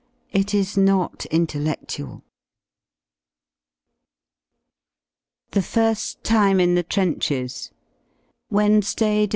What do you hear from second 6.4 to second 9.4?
IN THE TRENCHES Wednesday, Dec.